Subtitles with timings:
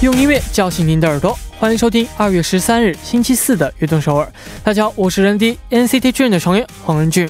[0.00, 4.32] 用音乐叫醒您的耳朵，欢迎收听二月十三日星期四的悦动首尔。
[4.64, 7.28] 大家好，我是人迪 NCT Dream 的成员黄仁俊。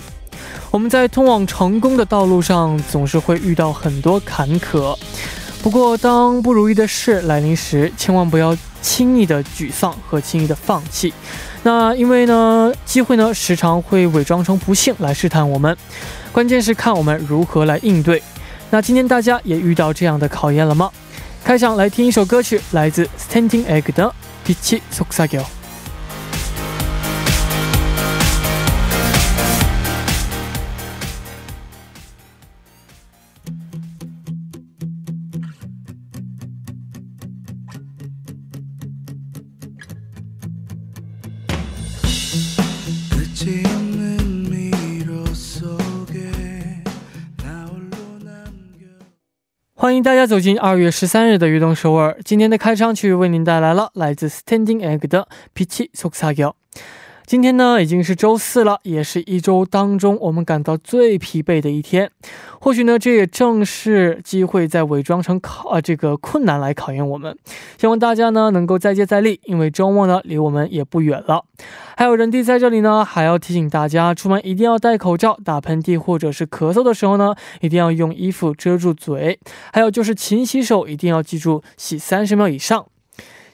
[0.71, 4.97] 我们在通往成功的道路上，总是会遇到很多坎坷。
[5.65, 11.13] 不过，当不如意的事来临时，千万不要轻易的沮丧和轻易的放弃。
[11.65, 15.77] 那因为呢，机会呢时常会伪装成不幸来试探我们，
[16.31, 18.23] 关键是看我们如何来应对。
[18.71, 20.89] 那今天大家也遇到这样的考验了吗？
[21.45, 24.15] 开场来听一首歌曲，来自 Standing Egg 的
[24.49, 24.81] 《Ditch》。
[49.80, 52.18] 欢迎大家走进二月十三日的悦动首尔。
[52.24, 56.54] 今天的开场曲为您带来了来自 Standing Egg 的《빛이속삭여》。
[57.31, 62.11] 今天呢已经是周四了，也是一周当中我们感到最疲惫的一天。
[62.61, 67.39] 或许呢，这也正是机会在伪装成考啊这个困难来考验我们。
[67.79, 71.45] 希望大家呢能够再接再厉，因为周末呢离我们也不远了。
[71.97, 79.39] 还有人弟在这里呢，还要提醒大家，出门一定要戴口罩，打喷嚏或者是咳嗽的时候呢，一定要用衣服遮住嘴。
[79.73, 82.87] 还有就是勤洗手，一定要记住洗三十秒以上。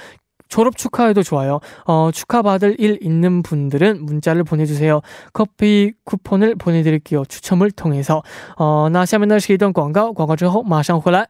[0.49, 1.61] 졸업 축하해도 좋아요.
[1.87, 5.01] 어, 축하받을 일 있는 분들은 문자를 보내주세요.
[5.33, 7.25] 커피 쿠폰을 보내드릴게요.
[7.25, 8.23] 추첨을 통해서.
[8.59, 11.29] 어, 那下面呢是一段广告，广告之后马上回来。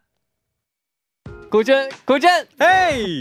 [1.51, 3.21] 古筝，古筝，嘿。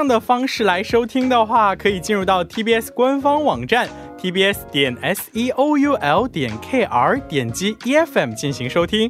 [0.07, 3.87] 的方式来收听的话，可以进入到 TBS 官方网站
[4.19, 9.09] tbs 点 seoul 点 kr，点击 EFM 进行收听。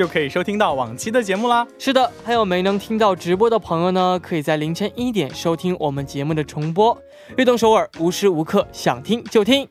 [0.00, 1.22] 就可以收听到往期的。
[1.22, 4.18] 节目啦，是的，还有没能听到直播的朋友呢？
[4.22, 6.96] 可以在凌晨一点收听我们节目的重播。
[7.36, 9.68] 悦动首尔，无时无刻想听就听。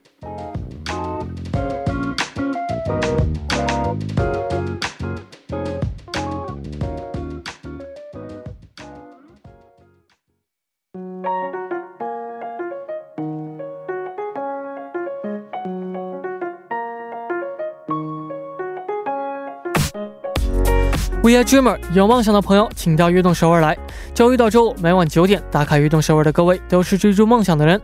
[21.22, 23.78] We are dreamer，有梦想的朋友，请到悦动首尔来。
[24.14, 27.80] 周一到周五每晚九点打卡悦动首尔的各位，都是追逐梦想的人。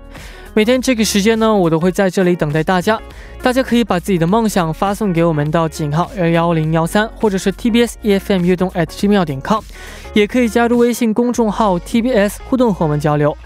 [0.53, 2.97] 每天这个时间呢，我都会在这里等待大家。
[3.41, 9.61] 大家可以把自己的梦想发送给我们到井号幺幺零幺三，或者是 TBS EFM 悦动 at gmail 点 com，
[10.13, 13.37] 也可以加入微信公众号 TBS 互动和我们交流。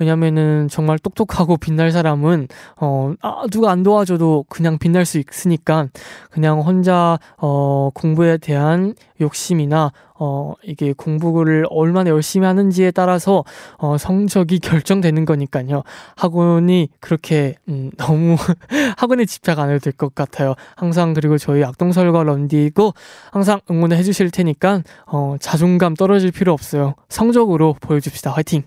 [0.00, 2.48] 왜냐면은 정말 똑똑하고 빛날 사람은
[2.80, 5.88] 어 아, 누가 안 도와줘도 그냥 빛날 수 있으니까
[6.30, 13.44] 그냥 혼자 어 공부에 대한 욕심이나 어 이게 공부를 얼마나 열심히 하는지에 따라서
[13.78, 15.82] 어 성적이 결정되는 거니까요.
[16.16, 18.36] 학원이 그렇게 음 너무
[18.96, 20.54] 학원에 집착 안 해도 될 것 같아요.
[20.76, 22.94] 항상 그리고 저희 악동설과 런디고
[23.32, 26.94] 항상 응원을 해주실 테니까 어 자존감 떨어질 필요 없어요.
[27.10, 28.30] 성적으로 보여줍시다.
[28.30, 28.62] 화이팅!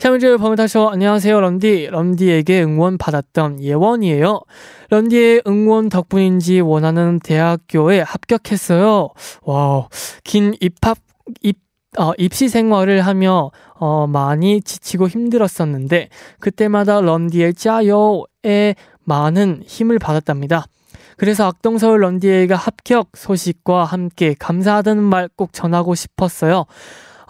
[0.00, 4.40] 샤미즈 버뮤타쇼 안녕하세요 런디 런디에게 응원 받았던 예원이에요
[4.88, 9.10] 런디의 응원 덕분인지 원하는 대학교에 합격했어요
[9.42, 9.88] 와우
[10.24, 10.96] 긴 입학
[11.42, 11.58] 입
[11.98, 16.08] 어, 입시 생활을 하며 어, 많이 지치고 힘들었었는데
[16.38, 20.66] 그때마다 런디의 짜요에 많은 힘을 받았답니다.
[21.16, 26.64] 그래서 악동서울 런디에가 합격 소식과 함께 감사하다는 말 꼭 전하고 싶었어요.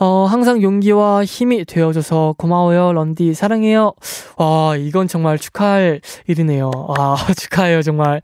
[0.02, 2.94] 어, 항상 용기와 힘이 되어줘서 고마워요.
[2.94, 3.92] 런디 사랑해요.
[4.38, 6.70] 와, 이건 정말 축하할 일이네요.
[6.74, 8.22] 와, 축하해요, 정말.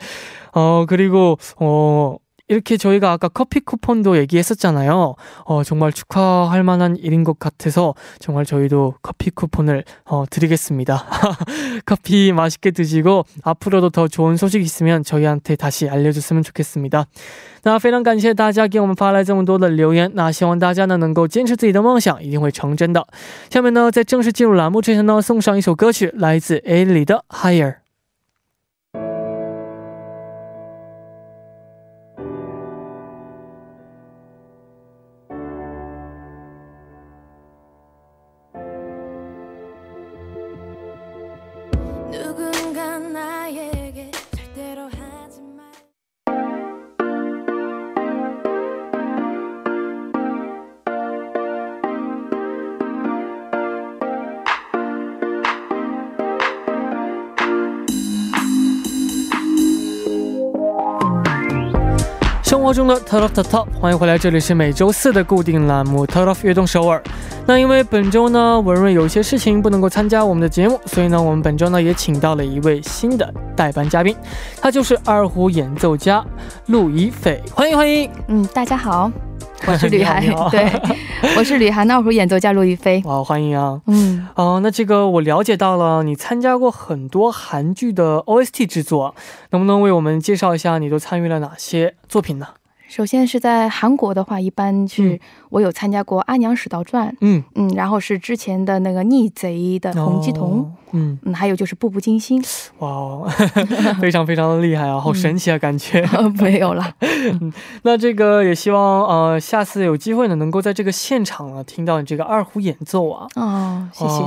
[0.55, 2.17] 어, 그리고, 어,
[2.48, 5.16] 이렇게 저희가 아까 커피 쿠폰도 얘기했었잖아요.
[5.46, 11.06] 어, 정말 축하할 만한 일인 것 같아서 정말 저희도 커피 쿠폰을 어, 드리겠습니다.
[11.86, 17.06] 커피 맛있게 드시고 앞으로도 더 좋은 소식 있으면 저희한테 다시 알려줬으면 좋겠습니다.
[17.64, 23.08] 那非常感谢大家给我们发来这么多的留言，那希望大家呢能够坚持自己的梦想，一定会成真的。
[23.50, 27.76] 下面呢，在正式进入栏目之前呢，送上一首歌曲，来自 A 里的 Higher。
[62.67, 67.01] 活中的 TOP TOP TOP，欢迎回来，这里是每周四的固定栏目 Top of 悦动首尔。
[67.47, 74.17] 那因为本周呢，文瑞有一些事情不能够参加我们的节目，所以呢，我们本周呢也请到了一位新的代班嘉宾，
[74.61, 76.25] 他就是二胡演奏家
[76.67, 78.11] 陆一斐，欢迎欢迎。
[78.27, 79.13] 嗯，大家好。
[79.67, 80.71] 我是 吕涵， 对，
[81.37, 83.03] 我是吕涵，二胡演奏家陆亦菲。
[83.05, 83.81] 哇，欢迎啊！
[83.87, 89.15] 嗯，哦，那这个我了解到了，你参加过很多韩剧的 OST 制作，
[89.51, 92.47] 能不能为我们介绍一下你都参与了哪些作品呢？
[92.89, 102.43] 首先是在韩国的话，一般是我有参加过《阿娘使道传》，嗯嗯，然后是之前的那个逆贼的洪基童，嗯嗯，还有就是《步步惊心》。
[102.79, 103.29] 哇，
[104.01, 106.07] 非常非常的厉害啊，好神奇啊，感觉
[106.41, 106.93] 没有了。
[107.83, 113.27] 那这个也希望呃下次有机会呢，能够在这个现场啊听到你这个二胡演奏啊。
[113.35, 114.23] 哦，谢谢。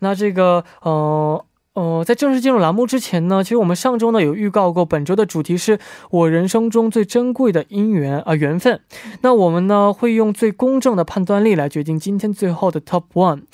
[0.00, 1.44] 那这个呃。
[1.74, 5.78] 呃，在正式进入栏目之前呢，其实我们上周呢有预告过，本周的主题是
[6.10, 8.80] 我人生中最珍贵的姻缘啊缘分。
[9.22, 13.44] 那我们呢会用最公正的判断力来决定今天最后的 Top One。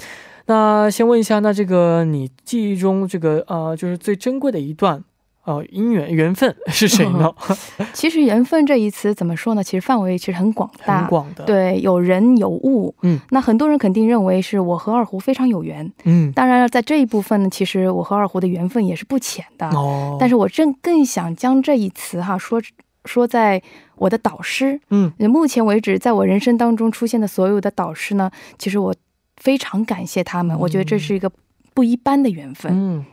[0.46, 5.04] 那先问一下，那这个你记忆中这个呃就是最珍贵的一段。
[5.48, 7.34] 哦，姻缘缘分是谁呢？
[7.94, 9.64] 其实缘分这一词怎么说呢？
[9.64, 11.44] 其实范围其实很广大，很广的。
[11.44, 12.94] 对，有人有物。
[13.00, 15.90] 嗯，那很多人肯定认为是我和二胡非常有缘。
[16.04, 19.66] 嗯，当然了，在这一部分呢，其实我和二胡的缘分也是不浅的。
[19.70, 22.60] 哦，但是我正更想将这一词哈说
[23.06, 23.62] 说在
[23.96, 24.78] 我的导师。
[24.90, 28.94] 嗯，目前为止，在我人生当中出现的所有的导师呢，其实我
[29.38, 30.58] 非常感谢他们。
[30.58, 31.32] 我觉得这是一个
[31.72, 32.70] 不一般的缘分。
[32.72, 32.78] 嗯。
[32.98, 33.04] 嗯，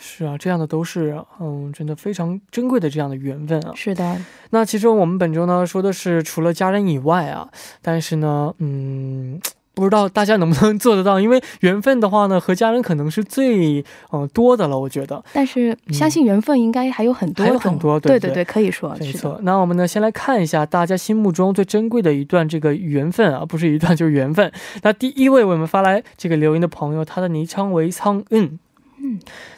[0.00, 3.72] 是啊，这样的都是嗯，真的非常珍贵的这样的缘分啊。
[3.74, 4.16] 是的，
[4.50, 7.48] 那其实我们本周呢说的是除了家人以外啊，
[7.80, 9.40] 但是呢，嗯，
[9.74, 15.24] 不知道大家能不能 做得到，因为缘分的话呢，和家人可能是最嗯多的了，我觉得。
[15.32, 19.38] 但是相信缘分应该还有很多，还有很多，对对对，可以说没错。
[19.44, 24.50] 那我们呢，先来看一下大家心目中最珍贵的一段这个缘分啊，不是一段就是缘分。
[24.82, 28.58] 那第一位为我们发来这个留言的朋友，他的昵称为苍嗯。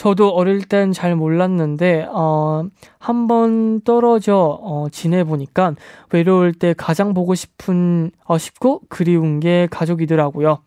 [0.00, 2.64] 저도 어릴 땐 잘 몰랐는데 어,
[2.98, 5.74] 한번 떨어져 어, 지내보니까
[6.10, 10.60] 외로울 때 가장 보고 싶은 어, 싶고 그리운 게 가족이더라고요.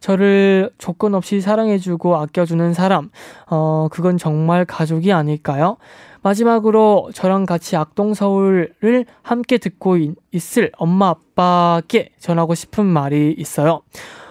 [0.00, 3.10] 저를 조건 없이 사랑해주고 아껴주는 사람,
[3.50, 5.76] 어, 그건 정말 가족이 아닐까요?
[6.22, 13.82] 마지막으로 저랑 같이 악동서울을 함께 듣고 있, 을 엄마 아빠께 전하고 싶은 말이 있어요.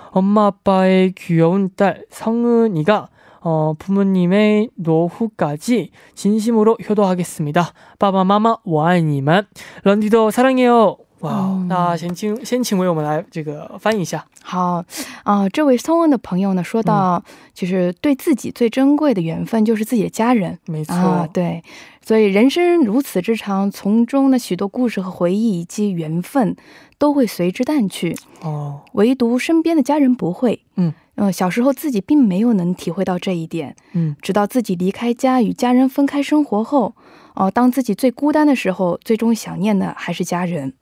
[0.09, 3.09] 엄마 아빠의 귀여운 딸 성은이가
[3.40, 7.72] 어, 부모님의 노후까지 진심으로 효도하겠습니다.
[7.98, 9.46] 빠바마마 와이니만
[9.82, 10.96] 런디도 사랑해요.
[11.20, 14.26] 哇，那先请先请为我们来这个翻译一下。
[14.42, 14.84] 好
[15.22, 17.22] 啊，这位松恩的朋友呢说到，
[17.54, 20.58] 就是对自己最珍贵的缘分就是自己的家人。
[20.66, 21.62] 没错，对，
[22.04, 26.56] 所以人生如此之长，从中呢许多故事和回忆以及缘分
[26.98, 28.14] 都会随之淡去。
[28.42, 30.60] 哦，唯独身边的家人不会。
[30.76, 30.92] 嗯。
[31.21, 36.95] 嗯，小时候自己并没有能体会到这一点，嗯，直到自己离开家与家人分开生活后，
[37.35, 40.73] 哦，当自己最孤单的时候，最终想念的还是家人。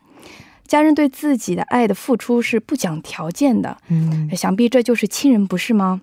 [0.67, 6.01] 家人对自己的爱的付出是不讲条件的，嗯，想必这就是亲人，不是吗？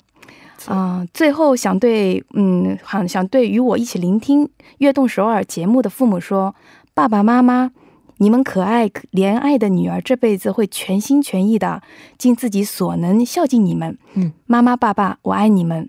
[0.66, 4.46] 啊，最后想对，嗯，想想对与我一起聆听
[4.78, 6.54] 《悦动首尔》节目的父母说，
[6.92, 7.70] 爸爸妈妈。
[8.18, 11.82] 你们可爱怜爱的女儿这辈子会全心全意的
[12.16, 13.98] 尽自己所能孝敬你们。
[14.14, 15.88] 嗯，妈妈爸爸，我爱你们。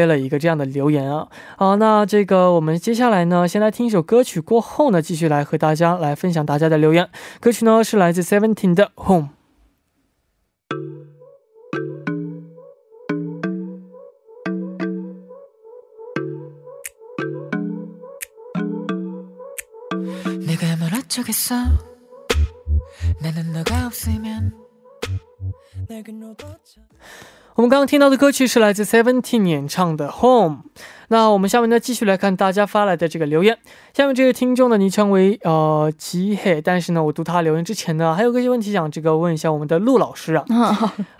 [0.05, 1.27] 了一个这样的留言啊。
[1.57, 7.09] 好，那这个我们接下来呢，先来听一首歌曲，过后呢，继续来和大家来分享大家的留言。
[7.39, 9.29] 歌曲呢是来自 Seventeen 的 Home。
[27.55, 30.59] 我们刚刚听到的歌曲是来自 seventeen 演唱的 home
[31.09, 33.57] 那我们下面呢继续来看大家发来的这个留言。
[33.93, 40.45] 下面这位听众呢昵称为呃吉嘿但是呢我读他留言之前呢还有个些问题想这个问一下我们的陆老师啊。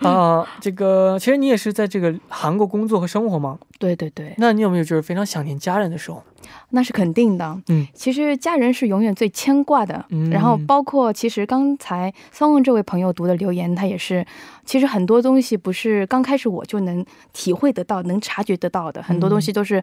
[0.00, 3.58] 啊这个其实你也是在这个韩国工作和生活吗？
[3.78, 4.34] 对对对。
[4.38, 6.22] 那你有没有就是非常想念家人的时候？
[6.70, 7.60] 那是肯定的。
[7.68, 7.86] 嗯。
[7.92, 10.02] 其实家人是永远最牵挂的。
[10.08, 10.30] 嗯。
[10.30, 14.24] 然后包括其实刚才方文这位朋友读的留言他也是
[14.64, 19.82] 其实很多东西不是刚开始我就能体会得到、能察觉得到的，很多东西都是，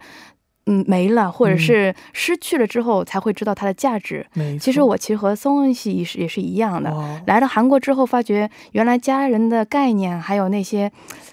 [0.66, 4.26] 嗯，没了或者是失去了之后才会知道它的价值。
[4.60, 6.92] 其实我其实和松恩熙也是也是一样的，
[7.28, 10.92] 来了韩国之后发觉，原来家人的概念还有那些，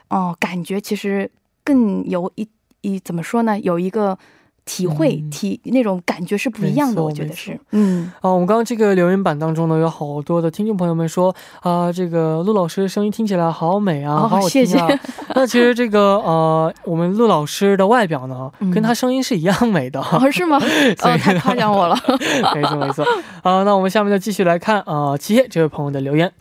[0.09, 1.31] 哦，感觉其实
[1.63, 2.49] 更有一
[2.81, 3.59] 一怎么说呢？
[3.61, 4.19] 有一个。
[4.67, 7.59] 体会体那种感觉是不一样的，我觉得是。
[7.71, 14.89] 嗯，啊，我们刚刚这个留言板当中呢，有好多的听众朋友们说啊，这个陆老师的声音听起来好美啊，好好听啊。
[15.35, 20.01] 那其实这个呃，我们陆老师的外表呢，跟他声音是一样美的。
[20.01, 20.59] 哦，是吗？
[21.03, 21.97] 哦，太夸奖我了。
[22.55, 23.05] 没错没错。
[23.43, 26.33] 啊，那我们下面就继续来看啊，七叶这位朋友的留言。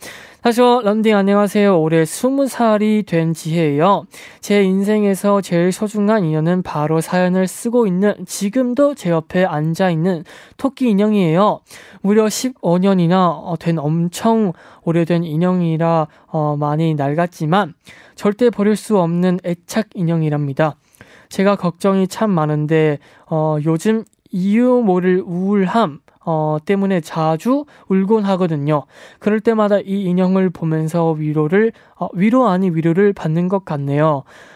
[0.46, 1.76] 하쇼 런딩 안녕하세요.
[1.80, 4.06] 올해 20살이 된 지혜예요.
[4.38, 10.22] 제 인생에서 제일 소중한 인연은 바로 사연을 쓰고 있는 지금도 제 옆에 앉아 있는
[10.56, 11.62] 토끼 인형이에요.
[12.00, 14.52] 무려 15년이나 된 엄청
[14.84, 17.74] 오래된 인형이라 어, 많이 낡았지만
[18.14, 20.76] 절대 버릴 수 없는 애착 인형이랍니다.
[21.28, 28.84] 제가 걱정이 참 많은데 어, 요즘 이유 모를 우울함 어, 때문에 자주 울곤 하거든요.
[29.20, 34.24] 그럴 때마다 이 인형을 보면서 위로를, 어, 위로 아닌 위로를 받는 것 같네요.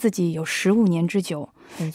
[0.00, 1.46] 自己有十五年之久，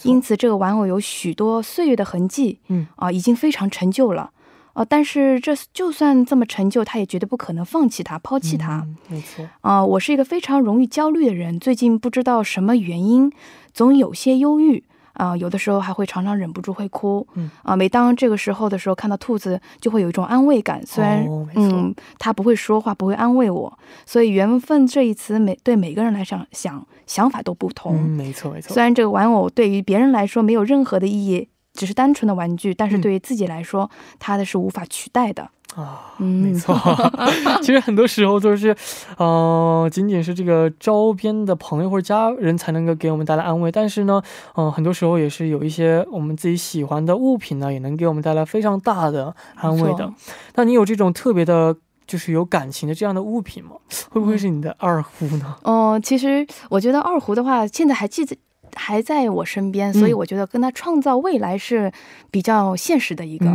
[0.04, 4.30] 因此这个玩偶有许多岁月的痕迹，嗯啊，已经非常陈旧了。
[4.74, 8.86] 哦，但是这就算这么陈旧，他也绝对不可能放弃它、抛弃他。
[9.08, 9.48] 没错。
[9.62, 13.32] 啊，我是一个非常容易焦虑的人，最近不知道什么原因，
[13.74, 14.84] 总有些忧郁。
[15.16, 17.26] 啊，有的时候还会常常忍不住会哭。
[17.34, 17.50] 嗯。
[17.62, 20.80] 啊，每当这个时候的时候，看到兔子就会有一种安慰感。
[20.86, 23.78] 虽然，嗯，它不会说话，不会安慰我。
[24.06, 27.96] 所以“缘分”这一词，每对每个人来讲，想想法都不同。
[27.96, 28.72] 嗯，没错没错。
[28.72, 31.48] 虽然这个玩偶对于别人来说没有任何的意义。
[31.76, 36.14] 只是单纯的玩具，但是对于自己来说，它的是无法取代的啊。
[36.16, 36.74] 没错，
[37.62, 38.74] 其实很多时候都是，
[39.18, 43.70] 呃，仅仅是这个周边的朋友或者家人才能够给我们带来安慰。
[43.70, 44.20] 但是呢，
[44.56, 50.10] 嗯，很多时候也是有一些我们自己喜欢的物品呢，也能给我们带来非常大的安慰的。
[50.54, 53.72] 那你有这种特别的，就是有感情的这样的物品吗？
[54.10, 55.56] 会不会是你的二胡呢？
[55.62, 58.36] 哦，其实我觉得二胡的话，现在还记得。
[58.78, 61.90] 还在我身边，所以我觉得跟他创造未来是
[62.30, 63.46] 比较现实的一个，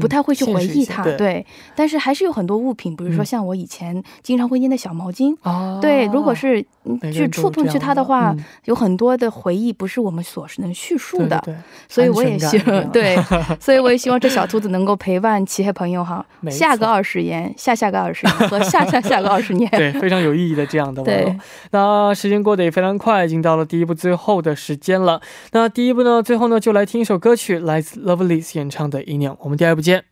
[0.00, 1.02] 不太会去回忆他。
[1.16, 1.44] 对，
[1.76, 5.36] 但是还是有很多物品，比如说像我以前经常会捏的小毛巾。
[5.42, 6.64] 哦，对，如果是
[7.12, 8.34] 去触碰去它的话，
[8.64, 11.38] 有很多的回忆不是我们所能叙述的。
[11.44, 11.54] 对，
[11.86, 13.16] 所以我也希望，对，
[13.60, 19.70] 所以我也希望这小兔子能够陪伴漆黑朋友哈，下个二十年，下下个二十年和下下下个二十年。
[19.76, 21.02] 对，非常有意义的这样的。
[21.02, 21.36] 对，
[21.72, 24.56] 那时间过得也非常快，已经到了第一部最后的。
[24.69, 26.22] 时时间了，那第一部呢？
[26.22, 29.28] 最后呢，就来听一首歌曲，来自 Lovelyz 演唱的《一念》。
[29.40, 30.04] 我们第二部见。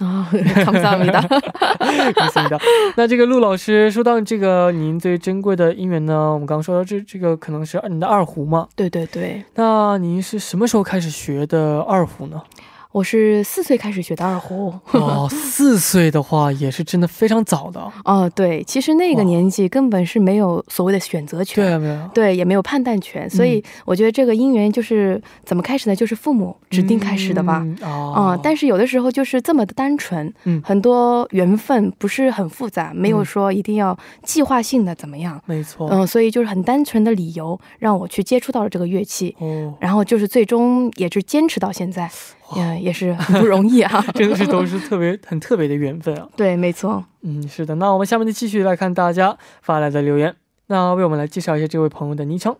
[0.00, 0.28] 아,
[0.64, 1.22] 감사합니다.
[1.22, 2.58] 그렇습니다.
[2.96, 8.68] 那这个陆老师说到这个您最珍贵的音源呢，我们刚刚说到这这个可能是你的二胡嘛？
[8.76, 9.42] 对对对。
[9.54, 12.42] 那您是什么时候开始学的二胡呢？
[12.91, 18.29] 我是四岁开始学的二胡哦， 四岁的话也是真的非常早的 哦。
[18.35, 23.29] 对，其实那个年纪根本是没有所谓的选择权，对，没有，对，也没有判断权。
[23.29, 25.95] 所以我觉得这个姻缘就是怎么开始呢？
[25.95, 27.65] 就是父母指定开始的吧。
[27.81, 35.41] 哦，但是有的时候就是这么的单纯，嗯，很多缘分不是很复杂，没有说一定要计划性的怎么样。
[35.45, 42.09] 没错，嗯，所以就是很单纯的理由让我去接触到了这个乐器，哦，然后就是最终也是坚持到现在。
[42.55, 46.27] 也也是很不容易啊， 真的是都是特别很特别的缘分啊。
[46.35, 47.03] 对，没错。
[47.21, 47.75] 嗯，是的。
[47.75, 50.35] 那我们下面就继续来看大家发来的留言。
[50.67, 52.55] 那为我们来介绍一下这位朋友的昵称。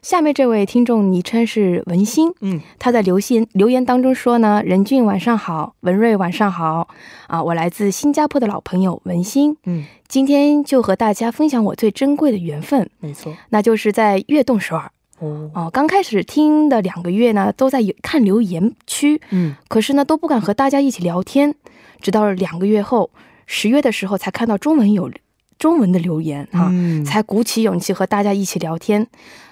[0.00, 2.32] 下面这位听众昵称是文心。
[2.40, 6.88] 嗯，他在留信留言当中说呢：“任俊晚上好，文瑞晚上好。
[7.26, 9.56] 啊，我来自新加坡的老朋友文心。
[9.64, 12.88] 嗯，今天就和大家分享我最珍贵的缘分。
[13.00, 21.54] 没错，那就是在悦动首尔。”哦，刚开始听的两个月呢，都在看留言区，嗯，可是呢都不敢和大家一起聊天，
[22.00, 23.10] 直到两个月后，
[23.46, 25.10] 十月的时候才看到中文有
[25.58, 26.70] 中文的留言哈，
[27.04, 29.06] 才鼓起勇气和大家一起聊天。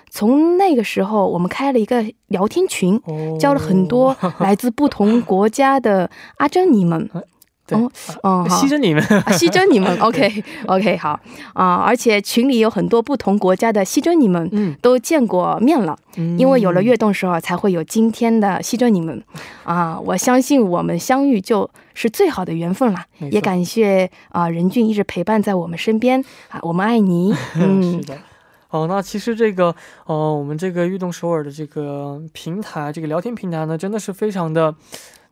[0.09, 3.01] 从那个时候，我们开了一个聊天群，
[3.39, 7.11] 交了很多来自不同国家的阿珍尼们。
[7.71, 7.91] 哦
[8.23, 9.03] 哦，吸着你们，
[9.33, 9.97] 吸着你们。
[10.01, 11.19] OK OK，好
[11.55, 15.99] 啊，而且群里有很多不同国家的吸着你们，嗯，都见过面了。
[16.39, 19.23] 因为有了悦动首尔，才会有今天的吸着你们
[19.65, 20.01] 啊！
[20.01, 23.01] 我相信我们相遇就是最好的缘分了。
[23.31, 27.35] 也感谢啊任俊一直陪伴在我们身边啊，我们爱你。
[27.57, 28.17] 嗯，是的。
[28.71, 29.75] 哦，那其实这个
[30.07, 34.75] 呃，我们这个悦动首尔的这个平台，这个聊天平台呢，真的是非常的。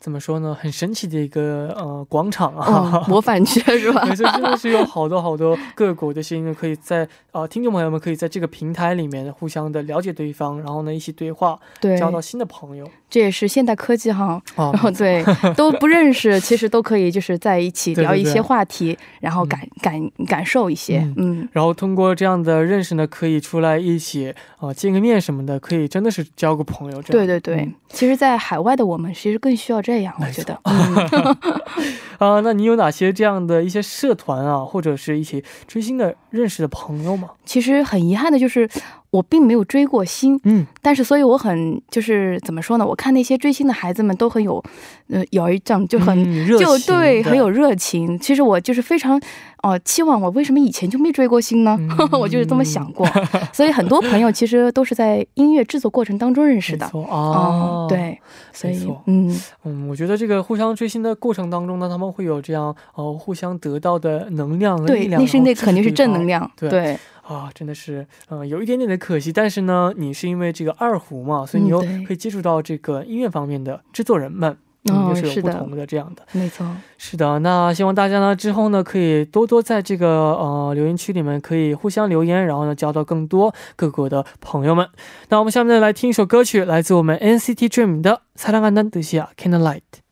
[0.04, 0.54] 怎么说呢？
[0.60, 4.04] 很神奇的一个呃广场啊，模范圈是吧？
[4.04, 12.86] 没错，真的是有好多好多各国的声音可以在啊，听众朋友们可以在这个平台里面互相的了解对方，然后呢一起对话，对，交到新的朋友。
[13.14, 15.24] 这也是现代科技哈，然后对
[15.54, 27.24] 都不认识，其实都可以就是在一起聊一些话题，然后感感感受一些，嗯，然后通过这样的认识呢，可以出来一起啊见个面什么的，可以真的是交个朋友这样。
[27.24, 29.94] 对对对，其实，在海外的我们其实更需要这。
[29.94, 30.58] 这样，我觉得
[32.18, 37.28] 啊，那你有哪些这样的一些社团啊，或者是一起追星的认识的朋友吗？
[37.44, 38.68] 其实很遗憾的就是。
[39.14, 42.84] 我并没有追过星，嗯，但是所以我很就是怎么说呢？
[42.84, 44.60] 我看那些追星的孩子们都很有，
[45.08, 46.16] 呃，有一阵就很
[46.58, 48.18] 就对，很有热情。
[48.18, 49.20] 其实我就是非常
[49.62, 51.78] 哦，期望我为什么以前就没追过星呢？
[52.10, 53.06] 我就是这么想过。
[53.52, 56.84] 所以很多朋友其实都是在音乐制作过程当中认识的。
[56.92, 58.18] 哦，对，
[58.52, 65.20] 所以嗯嗯，我觉得这个互相追星的过程当中呢，他们会有这样哦，互相得到的能量和力量。
[65.20, 66.50] 对，那是那肯定是正能量。
[66.58, 66.98] 对。
[67.23, 69.31] 啊，真的是，嗯，有一点点的可惜。
[69.31, 74.57] 但是呢，你是因为这个二胡嘛，所以你又可以接触到这个音乐方面的制作人们，
[74.91, 76.65] 嗯，是有不同的这样的，没错，
[76.97, 77.37] 是的。
[77.39, 84.89] 那希望大家呢之后呢，可以多多在这个呃留言区里面可以互相留言，然后呢交到更多各国的朋友们。
[85.29, 90.02] 那我们下面呢来听一首歌曲，来自我们 NCT Dream 的《사랑한다는뜻이야》，Candlelight。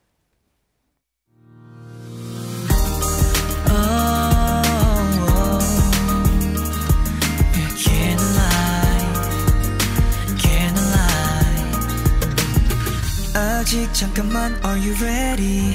[13.71, 15.73] 아직 잠깐만 Are you ready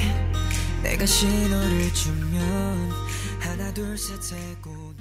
[0.83, 2.91] 내가 신호를 주면
[3.39, 4.93] 하나 둘셋 하고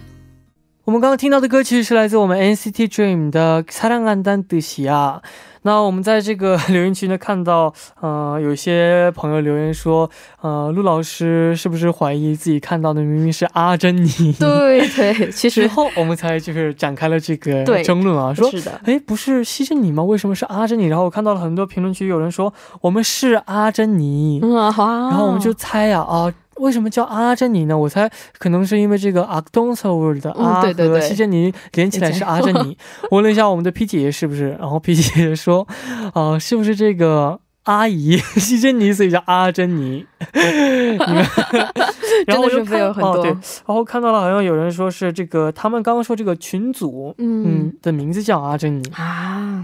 [0.85, 5.21] 我们刚刚听到的歌曲是来自我们 NCT Dream 的《사랑한다는뜻이야》。
[5.63, 10.10] 那我们在这个 留言区呢，看到呃，有些朋友留言说，
[10.41, 14.34] 呃，陆老师是不是怀疑自己看到的明明是阿珍妮？
[14.39, 20.04] 对对，其实后我们才就是展开了这个争论啊，说，是的，哎，不是西珍妮吗？
[20.04, 20.86] 为什么是阿珍妮？
[20.86, 26.34] 然后我看到了很多评论区有人说，我们是阿珍妮，嗯，好啊，然后我们就猜呀啊。
[26.60, 27.78] 为什么叫阿珍妮呢？
[27.78, 32.78] 我猜可能是因为这个阿东塞尔的阿和西珍妮连起来是阿珍妮。
[33.12, 35.67] 问了一下我们的 P 姐姐是不是，然后 P 姐 姐说，
[36.13, 40.06] 啊，是不是这个阿姨 西珍妮，所以叫阿珍妮。
[42.26, 49.63] 然后我就看哦对，然后看到了好像有人说是这个，他们刚刚说这个群组嗯的名字叫阿珍妮啊。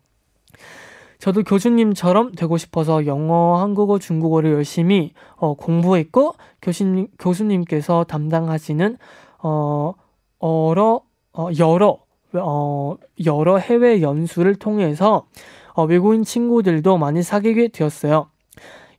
[1.21, 8.97] 저도 교수님처럼 되고 싶어서 영어, 한국어, 중국어를 열심히 어, 공부했고 교수님 교수님께서 담당하시는
[9.43, 9.93] 어,
[10.39, 11.01] 어러,
[11.33, 11.99] 어, 여러
[12.33, 15.27] 어, 여러 해외 연수를 통해서
[15.75, 18.25] 어, 외국인 친구들도 많이 사귀게 되었어요.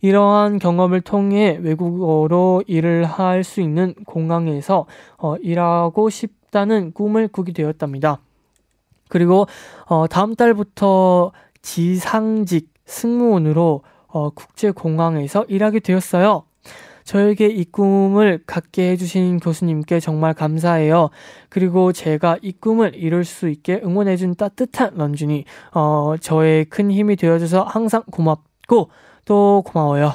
[0.01, 4.87] 이러한 경험을 통해 외국어로 일을 할 수 있는 공항에서
[5.19, 8.21] 어, 일하고 싶다는 꿈을 꾸게 되었답니다.
[9.09, 9.47] 그리고
[9.87, 16.45] 어, 다음 달부터 지상직 승무원으로 어, 국제공항에서 일하게 되었어요.
[17.05, 21.11] 저에게 이 꿈을 갖게 해주신 교수님께 정말 감사해요.
[21.49, 25.45] 그리고 제가 이 꿈을 이룰 수 있게 응원해준 따뜻한 런쥔이,
[25.75, 28.91] 어, 저의 큰 힘이 되어줘서 항상 고맙고
[29.25, 30.13] 또 고마워요.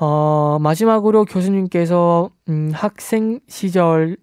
[0.00, 4.16] 어, 마지막으로 교수님께서, 음, 학생 시절에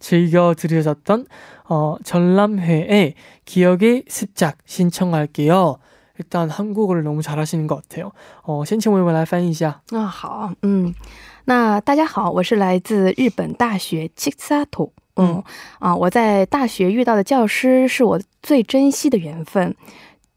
[0.00, 1.26] 즐겨 들으셨던
[1.71, 3.13] 어, 전람회의
[3.45, 5.77] 기억의 습작 신청할게요.
[6.19, 8.11] 일단 한국어를 너무 잘하시는 것 같아요.
[8.43, 9.81] 어, 先请我们来翻译一下。
[9.91, 10.93] 啊，好，嗯，
[11.45, 14.91] 那大家好，我是来自日本大学七萨托。
[15.15, 15.43] 嗯
[15.79, 19.75] 啊，我在大学遇到的教师是我最珍惜的缘分。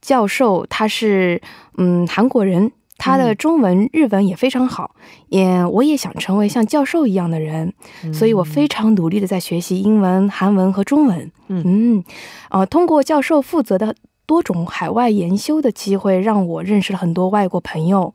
[0.03, 1.41] 教授他是
[1.77, 4.96] 嗯韩国人， 他的中文、日文也非常好，
[5.28, 7.74] 也我也想成为像教授一样的人，
[8.14, 11.32] 所以我非常努力的在学习英文、韩文和中文。
[11.48, 12.04] 嗯，
[12.50, 13.96] 啊，通过教授负责的。
[14.26, 18.14] 多种海外研修的机会让我认识了很多外国朋友，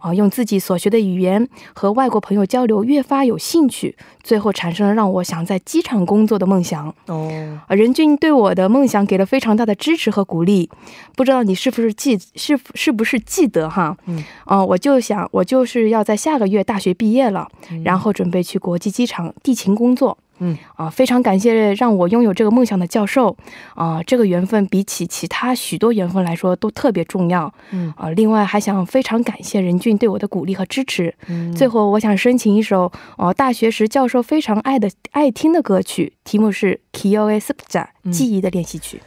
[0.00, 6.94] 啊，用自己所学的语言和外国朋友交流越发有兴趣，最后产生了让我想在机场工作的梦想。
[7.06, 7.30] 哦，
[7.66, 10.70] 啊，任俊对我的梦想给了非常大的支持和鼓励，
[11.16, 13.96] 不知道你是不是记是是不是记得哈？
[14.06, 17.48] 嗯，啊，我就想我就是要在下个月大学毕业了，
[17.84, 20.16] 然后准备去国际机场地勤工作。
[20.38, 23.36] 嗯啊，非常感谢让我拥有这个梦想的教授
[23.74, 27.52] 啊，这个缘分比起其他许多缘分来说都特别重要。
[27.70, 31.14] 嗯啊，另外还想非常感谢任俊对我的鼓励和支持。
[31.28, 39.00] 嗯，最后我想申请一首哦，大学时教授非常爱的爱听的歌曲，题目是《Kyoe Subja》记忆的练习曲。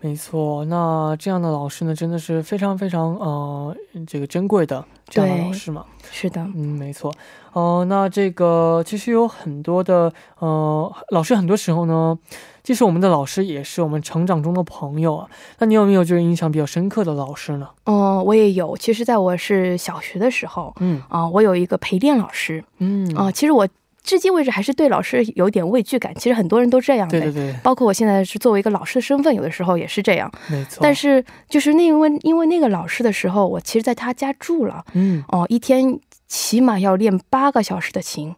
[0.00, 5.84] 没错，那这样的老师呢，真的是非常非常呃这个珍贵的这样的老师嘛。
[6.10, 7.12] 是的，嗯，没错。
[7.52, 12.18] 哦，那这个其实有很多的呃老师，很多时候呢，
[12.62, 15.28] 既是我们的老师，也是我们成长中的朋友啊。
[15.58, 17.68] 那你有没有就是印象比较深刻的老师呢？
[17.84, 18.76] 哦，我也有。
[18.76, 23.68] 其实，在我是小学的时候，嗯啊，我有一个陪练老师，嗯啊，其实我。
[24.08, 30.78] 至今为止还是对老师有点畏惧感，其实很多人都这样的，对对对，包括我现在是作为一个老师的身份，有的时候也是这样，没错。
[30.80, 38.34] 但是就是那因为因为那个老师的时候，我其实在他家住了，嗯，哦，一天起码要练八个小时的琴，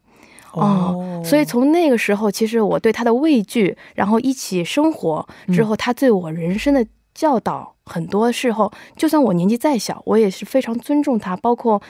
[0.55, 11.81] 哦，所以从那个时候，其实我对他的畏惧，然后一起生活之后，他对我人生的教导，很多时候，就算我年纪再小，我也是非常尊重他，包括。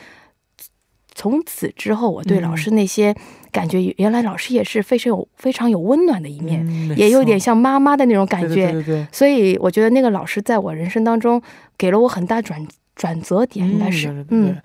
[1.12, 3.14] 从此之后，我对老师那些
[3.52, 8.70] 感觉，原来老师也是非常有非常有温暖的一面，也有点像妈妈的那种感觉。
[8.70, 9.06] 对对对。
[9.12, 11.40] 所以我觉得那个老师在我人生当中
[11.76, 12.66] 给了我很大转
[12.99, 14.25] 转折点，应该是。
[14.29, 14.55] 嗯。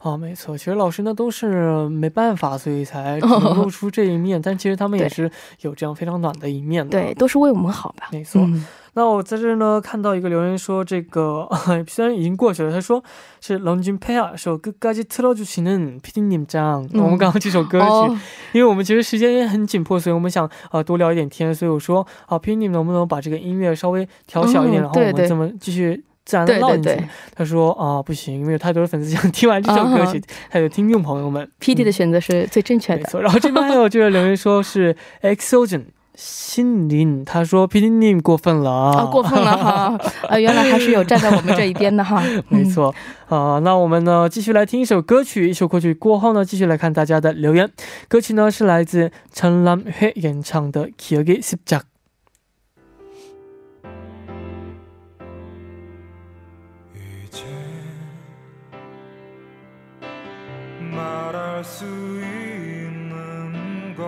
[0.00, 4.40] 哦，没错，其实老师呢都是没办法，所以才露 出这一面。
[4.40, 6.90] 但其实他们也是有这样非常暖的一面的。
[6.90, 8.08] 对，都是为我们好吧。
[8.12, 8.46] 没错。
[8.94, 11.48] 那我在这儿呢，看到一个留言说，这个
[11.86, 13.02] 虽然已经过去了，他说
[13.40, 16.88] 是런쥔페아서끝까지틀어주시는 PD 님 짱。
[16.94, 18.18] 我们刚刚这首歌曲，
[18.52, 27.03] 因为我们其实时间也很紧迫，所以我们想呃多聊一点天，所以我说啊，PD 님能不能把这个音乐稍微调小一点，然后我们怎么继续 自然的唠进去？
[27.35, 32.99] 他说啊，不行，因为有太多的粉丝想 听完这首歌曲，还有听众朋友们，PD 的选择是最正确的。
[32.99, 35.85] 没错，然后这边还有 就是留言说是 EXOGEN。
[36.17, 42.95] 心灵，他说：“P D 你过分了啊，过分了哈， 呃，原来还是有站在我们这一边的哈。”没错，
[43.27, 47.69] 啊，那我们呢，继续来听一首歌曲，一首歌曲过后呢，继续来看大家的留言。
[48.07, 51.21] 歌曲呢是来自陈兰黑演唱的《기
[61.54, 64.04] 억의습작》。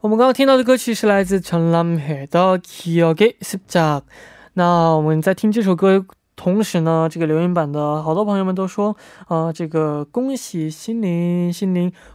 [0.00, 4.00] 我们刚刚听到的歌曲是来自陈兰黑的《기억의습작》。
[4.54, 8.96] 那我们在听这首歌同时呢，这个留言板的好多朋友们都说，
[9.28, 11.92] 啊，这个恭喜心灵，心灵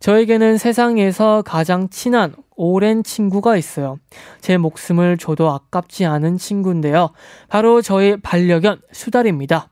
[0.00, 3.98] 저에게는 세상에서 가장 친한 오랜 친구가 있어요.
[4.40, 7.10] 제 목숨을 줘도 아깝지 않은 친구인데요.
[7.48, 9.70] 바로 저의 반려견 수달입니다.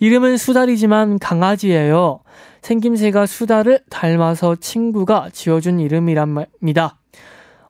[0.00, 2.20] 이름은 수달이지만 강아지예요.
[2.62, 6.98] 생김새가 수달을 닮아서 친구가 지어준 이름이랍니다.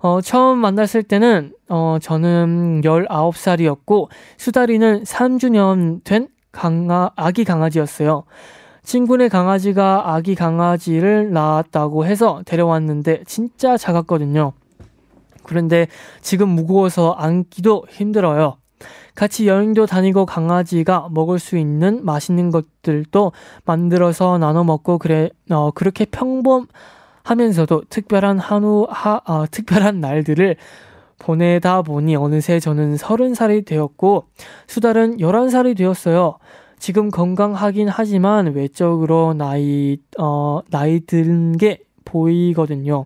[0.00, 8.24] 어, 처음 만났을 때는, 어, 저는 19살이었고, 수다리는 3주년 된 강아, 아기 강아지였어요.
[8.88, 14.54] 친구네 강아지가 아기 강아지를 낳았다고 해서 데려왔는데, 진짜 작았거든요.
[15.42, 15.88] 그런데
[16.22, 18.56] 지금 무거워서 안기도 힘들어요.
[19.14, 23.32] 같이 여행도 다니고 강아지가 먹을 수 있는 맛있는 것들도
[23.66, 26.66] 만들어서 나눠 먹고 그래, 어, 그렇게 평범,
[27.24, 30.56] 하면서도 특별한 한우 하, 어, 특별한 날들을
[31.18, 34.28] 보내다 보니 어느새 저는 서른 살이 되었고
[34.66, 36.38] 수달은 열한 살이 되었어요.
[36.79, 43.05] 지금 건강하긴 하지만 외적으로 나이 어 나이 든 게 보이거든요.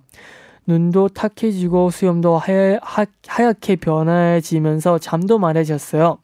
[0.65, 2.81] 눈도 탁해지고 수염도 하얗,
[3.25, 6.17] 하얗게 변해지면서 잠도 많아졌어요.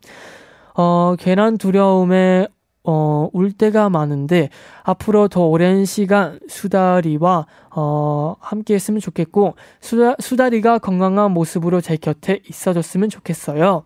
[0.76, 2.48] 어, 괜한 두려움에
[2.84, 4.50] 어, 울 때가 많은데
[4.84, 12.42] 앞으로 더 오랜 시간 수다리와 어, 함께 했으면 좋겠고 수다, 수다리가 건강한 모습으로 제 곁에
[12.50, 13.84] 있어줬으면 좋겠어요.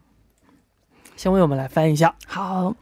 [1.17, 2.13] 先为我们来翻译一下。
[2.27, 2.73] 好。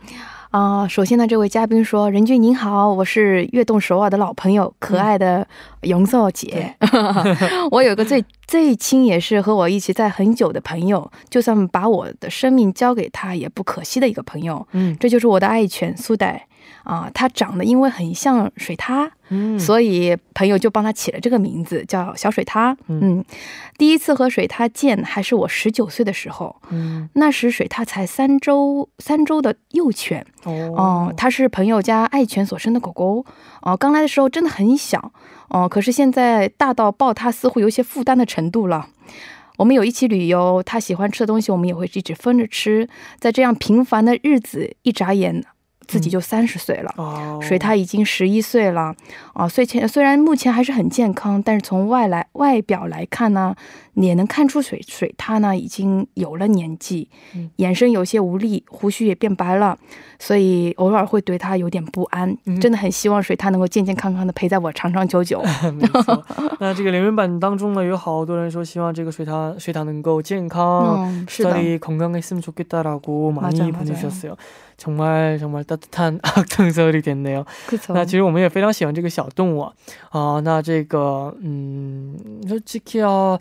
[0.50, 5.46] 啊，首先呢，这位嘉宾说：“任俊您好，我是悦动首尔的老朋友，可爱的
[5.82, 6.74] 永寿姐。
[7.70, 14.66] 我有个最最亲也是和我一起在很久的朋友，就算把我的生命交给他也不可惜的一个朋友。
[14.72, 16.48] 嗯，这就是我的爱犬苏代。”
[16.84, 22.76] 啊，它长得因为很像水獭，嗯，所以朋友就帮它起了这个名字，叫小水獭。
[22.88, 23.24] 嗯，
[23.78, 30.24] 第一次和水獭见还是我十九岁的时候，嗯，那时水獭才三周，三周的幼犬。
[30.44, 33.24] 哦，它是朋友家爱犬所生的狗狗。
[33.62, 35.12] 哦，刚来的时候真的很小，
[35.48, 38.88] 哦，可是现在大到抱它似乎有些负担的程度了。
[39.58, 42.88] 我们有一起旅游，它喜欢吃的东西我们也会一直分着吃。
[43.18, 45.44] 在这样平凡的日子，一眨眼。
[45.89, 46.91] 自己就三十岁了，
[47.41, 48.95] 水獭已经十一岁了，
[49.33, 53.55] 啊，虽前虽然目前还是很健康，但是从外来外表来看呢。
[53.95, 57.07] 也能看出水水獭呢已经有了年纪，
[57.55, 59.77] 眼神有些无力，胡须也变白了，
[60.19, 62.37] 所以偶尔会对它有点不安。
[62.59, 65.41] 真的很希望水獭能够健健康康的陪在我长长久久。
[65.79, 66.21] 没错，
[66.59, 74.35] 那这个连云版当中呢，有好多人说希望这个水獭水獭能够健康，是的，건강했으면좋겠다라고많이보내주셨어요
[74.79, 77.45] 정말정말따뜻한악동설이됐네요
[77.89, 79.61] 那其实我们也非常喜欢这个小动物
[80.09, 80.39] 啊。
[80.43, 83.37] 那这个嗯，솔직히 아，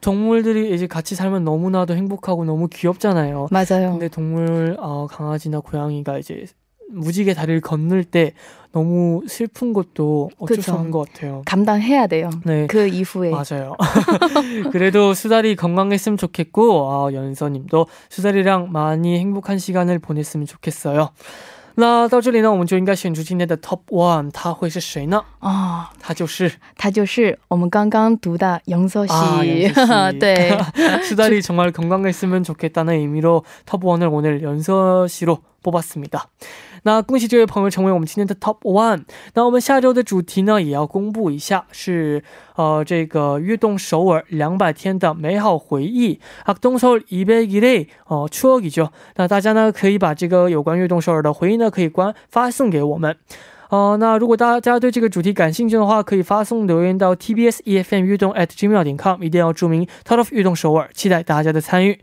[0.00, 3.48] 동물들이 이제 같이 살면 너무나도 행복하고 너무 귀엽잖아요.
[3.50, 3.92] 맞아요.
[3.92, 6.46] 근데 동물 어, 강아지나 고양이가 이제
[6.90, 8.32] 무지개 다리를 건널 때
[8.72, 10.62] 너무 슬픈 것도 어쩔 그쵸.
[10.62, 11.42] 수 없는 것 같아요.
[11.46, 12.30] 감당해야 돼요.
[12.44, 12.66] 네.
[12.66, 13.30] 그 이후에.
[13.30, 13.74] 맞아요.
[14.70, 21.10] 그래도 수달이 건강했으면 좋겠고, 어, 연서님도 수달이랑 많이 행복한 시간을 보냈으면 좋겠어요.
[21.78, 25.22] 那到这里呢，我们就应该选出今天的 Top One，他会是谁呢？
[25.40, 29.12] 啊，他就是他就是我们刚刚读的杨泽熙。
[30.18, 30.56] 对，
[31.02, 36.28] 수달이정말건강했으면좋겠다는의미로 Top One을오늘연서씨로뽑았습니다
[36.82, 39.02] 那恭喜这位朋友成为我们今天的 Top One。
[39.34, 42.22] 那我们下周的主题呢，也要公布一下，是
[42.54, 46.20] 呃这个悦动首尔两百天的美好回忆。
[46.44, 48.90] 啊，动首尔一百一类哦，추억이 죠。
[49.16, 53.16] 那大家呢可以把这个有关悦动首尔的回忆呢，可以关发送给我们。
[53.68, 61.98] 哦，那如果大家对这个主题感兴趣的话，可以发送留言到 TBS EFM 悦动 at gmail 点 com，一定要注明 Top of 悦动首尔，期待大家的参与。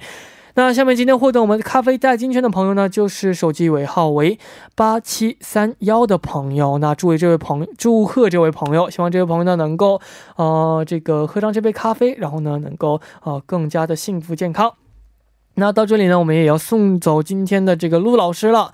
[0.59, 4.41] 那下面今天获得我们咖啡代金券的朋友呢，就是手机尾号为
[4.75, 6.79] 八七三幺的朋友。
[6.79, 10.01] 那祝这位朋友祝贺这位朋友，希望这位朋友呢能够
[10.35, 14.75] 呃这个喝上这杯咖啡，然后呢能够呃更加的幸福健康。
[15.55, 18.73] 那到这里呢，我们也要送走今天的这个陆老师了。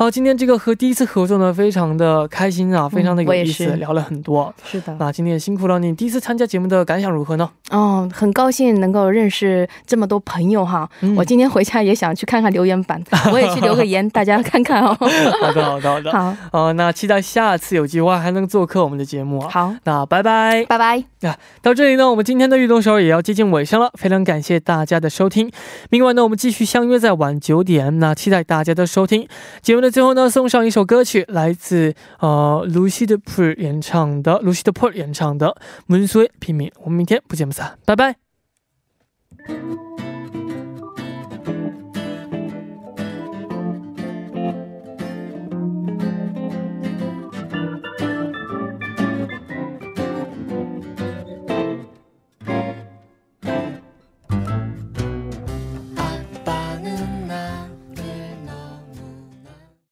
[0.00, 4.50] 好，今天这个和第一次合作呢，非常的开心啊，非常的有意思，聊了很多。
[4.64, 5.94] 是的，那今天也辛苦了你。
[5.94, 7.50] 第一次参加节目的感想如何呢？
[7.68, 10.88] 哦，很高兴能够认识这么多朋友哈。
[11.18, 12.98] 我今天回家也想去看看留言板，
[13.30, 14.96] 我也去留个言，大家看看哦。
[15.42, 16.10] 好的，好的，好的。
[16.10, 19.38] 好，哦，那期待下次有机会还能做客我们的节目。
[19.42, 21.04] 好，那拜拜，拜拜。
[21.20, 25.52] 那到这里呢，我们今天的运动时候也要接近尾声了，非常感谢大家的收听。
[25.90, 29.28] 明晚呢，我们继续相约在晚九点，那期待大家的收听。
[29.60, 30.70] 节目的最后呢，送上一。
[30.70, 35.48] 首歌曲来自呃 Lucy 的 Pool 演唱的，Lucy 的 Port 演唱的
[35.86, 36.68] 《门锁平民》。
[36.84, 38.14] 我们明天不见不散，拜拜。